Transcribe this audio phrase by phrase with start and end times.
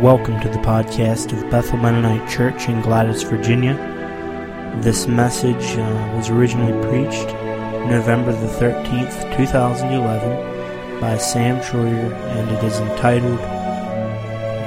[0.00, 3.74] Welcome to the podcast of Bethel Mennonite Church in Gladys, Virginia.
[4.80, 7.26] This message uh, was originally preached
[7.86, 13.40] November the 13th, 2011 by Sam Troyer and it is entitled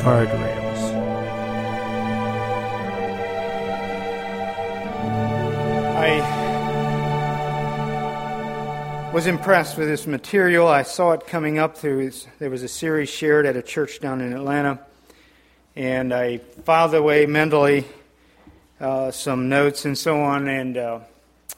[0.00, 0.80] Guardrails.
[5.96, 6.18] I
[9.14, 10.66] was impressed with this material.
[10.66, 14.20] I saw it coming up through, there was a series shared at a church down
[14.20, 14.80] in Atlanta
[15.76, 17.84] and I filed away mentally
[18.80, 20.48] uh, some notes and so on.
[20.48, 21.00] And uh,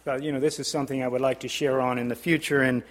[0.05, 2.61] but, you know, this is something I would like to share on in the future.
[2.61, 2.83] And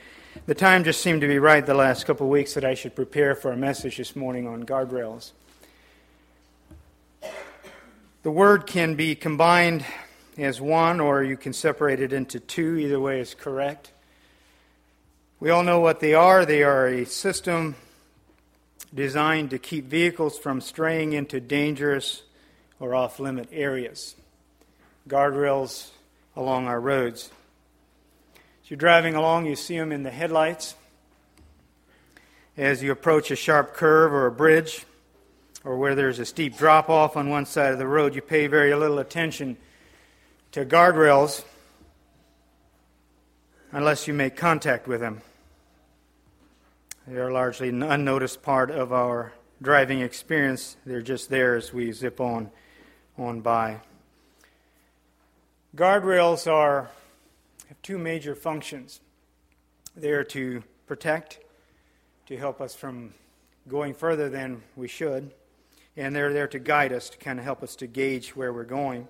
[0.45, 2.95] the time just seemed to be right the last couple of weeks that I should
[2.95, 5.31] prepare for a message this morning on guardrails.
[8.23, 9.84] The word can be combined
[10.38, 12.77] as one, or you can separate it into two.
[12.77, 13.91] Either way is correct.
[15.40, 16.45] We all know what they are.
[16.45, 17.76] They are a system
[18.93, 22.23] designed to keep vehicles from straying into dangerous
[22.79, 24.15] or off limit areas.
[25.07, 25.89] Guardrails
[26.35, 27.29] along our roads.
[28.63, 30.75] As you're driving along, you see them in the headlights.
[32.57, 34.85] As you approach a sharp curve or a bridge,
[35.63, 38.47] or where there's a steep drop off on one side of the road, you pay
[38.47, 39.57] very little attention
[40.51, 41.43] to guardrails
[43.71, 45.21] unless you make contact with them.
[47.07, 50.77] They are largely an unnoticed part of our driving experience.
[50.85, 52.52] They're just there as we zip on
[53.18, 53.80] on by.
[55.76, 56.91] Guardrails are
[57.70, 59.02] have two major functions.
[59.96, 61.40] They are to protect,
[62.27, 63.15] to help us from
[63.68, 65.31] going further than we should,
[65.97, 68.63] and they're there to guide us, to kind of help us to gauge where we're
[68.63, 69.08] going.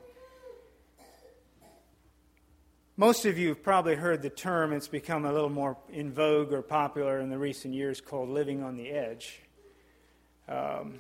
[3.02, 6.54] Most of you have probably heard the term, it's become a little more in vogue
[6.54, 9.42] or popular in the recent years called living on the edge.
[10.48, 11.00] Um,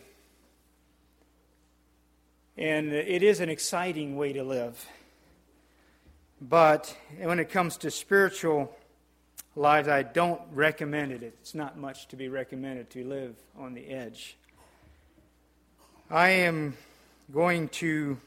[2.58, 4.84] and it is an exciting way to live.
[6.42, 8.76] But when it comes to spiritual
[9.56, 11.22] lives, I don't recommend it.
[11.22, 14.38] It's not much to be recommended to live on the edge.
[16.10, 16.76] I am
[17.32, 18.18] going to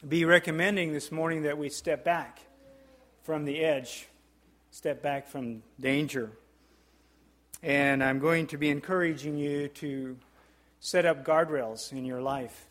[0.00, 2.40] be recommending this morning that we step back
[3.22, 4.06] from the edge,
[4.70, 6.30] step back from danger.
[7.62, 10.16] And I'm going to be encouraging you to
[10.80, 12.66] set up guardrails in your life.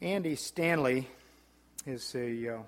[0.00, 1.06] Andy Stanley
[1.84, 2.58] is a uh,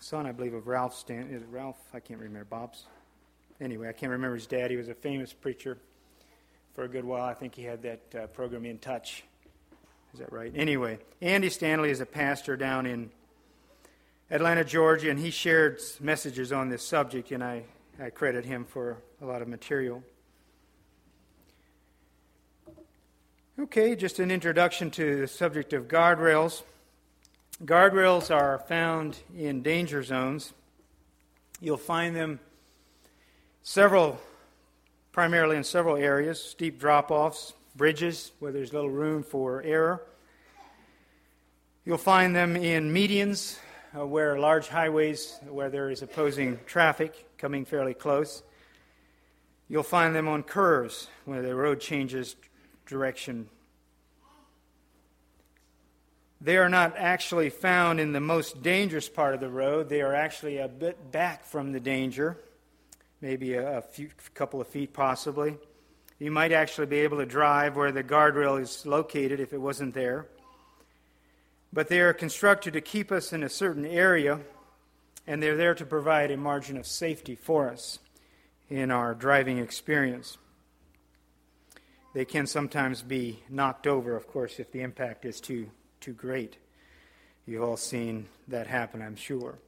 [0.00, 1.34] son, I believe, of Ralph Stanley.
[1.34, 1.76] Is Ralph?
[1.92, 2.46] I can't remember.
[2.46, 2.86] Bob's
[3.60, 4.70] anyway, I can't remember his dad.
[4.70, 5.78] He was a famous preacher
[6.74, 7.24] for a good while.
[7.24, 9.24] I think he had that uh, program In Touch.
[10.12, 10.52] Is that right?
[10.54, 13.10] Anyway, Andy Stanley is a pastor down in
[14.30, 17.64] Atlanta, Georgia, and he shared messages on this subject, and I,
[18.00, 20.02] I credit him for a lot of material.
[23.58, 26.62] Okay, just an introduction to the subject of guardrails.
[27.64, 30.52] Guardrails are found in danger zones.
[31.60, 32.40] You'll find them
[33.66, 34.20] Several,
[35.10, 40.02] primarily in several areas steep drop offs, bridges where there's little room for error.
[41.86, 43.58] You'll find them in medians,
[43.98, 48.42] uh, where large highways where there is opposing traffic coming fairly close.
[49.70, 52.36] You'll find them on curves where the road changes
[52.84, 53.48] direction.
[56.38, 59.88] They are not actually found in the most dangerous part of the road.
[59.88, 62.36] They are actually a bit back from the danger
[63.24, 65.56] maybe a, few, couple of feet possibly.
[66.18, 69.94] You might actually be able to drive where the guardrail is located if it wasn't
[69.94, 70.26] there.
[71.72, 74.40] But they are constructed to keep us in a certain area,
[75.26, 77.98] and they're there to provide a margin of safety for us
[78.68, 80.36] in our driving experience.
[82.12, 85.70] They can sometimes be knocked over, of course, if the impact is too,
[86.00, 86.58] too great.
[87.46, 89.58] You've all seen that happen, I'm sure.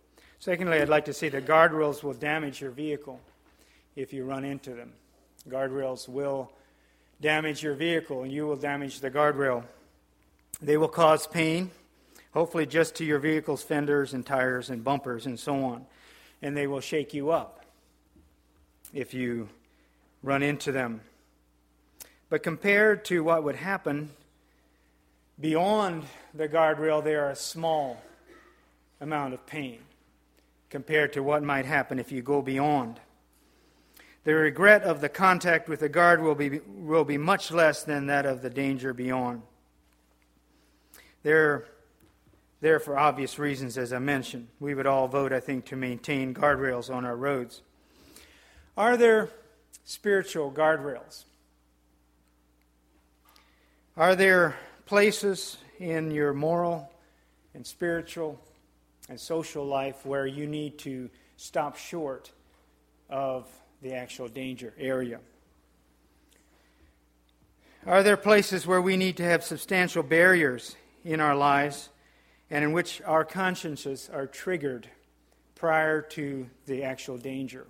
[0.41, 3.19] Secondly, I'd like to say that guardrails will damage your vehicle
[3.97, 4.93] if you run into them.
[5.49, 6.53] Guardrails will
[7.21, 9.65] damage your vehicle and you will damage the guardrail.
[10.61, 11.71] They will cause pain,
[12.33, 15.87] hopefully just to your vehicle's fenders and tires and bumpers and so on.
[16.43, 17.65] And they will shake you up
[18.93, 19.49] if you
[20.23, 21.01] run into them.
[22.29, 24.11] But compared to what would happen
[25.41, 26.05] beyond
[26.35, 28.03] the guardrail, they are a small
[29.01, 29.79] amount of pain
[30.71, 32.99] compared to what might happen if you go beyond.
[34.26, 38.08] The regret of the contact with the guard will be, will be much less than
[38.08, 39.43] that of the danger beyond.
[41.23, 41.67] There
[42.61, 44.49] there for obvious reasons, as I mentioned.
[44.58, 47.62] We would all vote, I think, to maintain guardrails on our roads.
[48.76, 49.31] Are there
[49.84, 51.23] spiritual guardrails?
[53.96, 54.56] Are there
[54.87, 56.90] places in your moral
[57.55, 58.40] and spiritual
[59.08, 62.32] and social life where you need to stop short
[63.08, 63.46] of
[63.87, 65.21] the actual danger area?
[67.87, 70.75] Are there places where we need to have substantial barriers
[71.05, 71.91] in our lives
[72.50, 74.88] and in which our consciences are triggered
[75.55, 77.69] prior to the actual danger?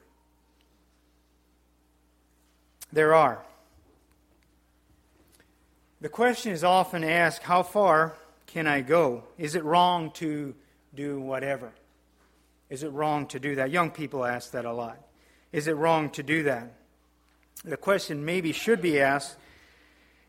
[2.95, 3.45] There are.
[6.01, 8.17] The question is often asked how far
[8.47, 9.25] can I go?
[9.37, 10.55] Is it wrong to
[10.95, 11.73] do whatever?
[12.71, 13.71] Is it wrong to do that?
[13.71, 14.99] Young people ask that a lot.
[15.53, 16.73] Is it wrong to do that?
[17.65, 19.37] The question maybe should be asked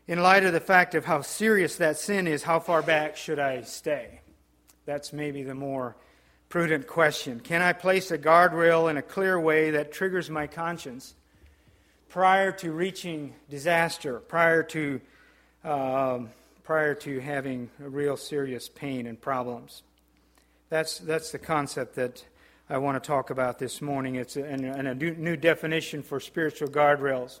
[0.06, 3.38] in light of the fact of how serious that sin is, how far back should
[3.38, 4.20] I stay?
[4.86, 5.96] That's maybe the more
[6.48, 7.40] prudent question.
[7.40, 11.14] Can I place a guardrail in a clear way that triggers my conscience
[12.08, 15.00] prior to reaching disaster, prior to,
[15.62, 16.30] um,
[16.64, 19.82] prior to having real serious pain and problems?
[20.70, 22.24] That's, that's the concept that
[22.70, 24.16] I want to talk about this morning.
[24.16, 27.40] It's a, and a new definition for spiritual guardrails.